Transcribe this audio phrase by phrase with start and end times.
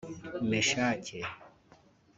[0.49, 1.19] Meshake